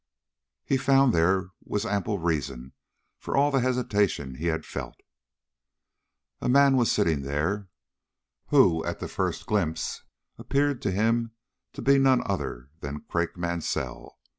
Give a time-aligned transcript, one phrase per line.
[0.65, 2.73] He found there was ample reason
[3.19, 4.95] for all the hesitation he had felt.
[6.39, 7.67] A man was sitting there,
[8.47, 10.01] who, at the first glimpse,
[10.39, 11.33] appeared to him
[11.73, 14.17] to be none other than Craik Mansell.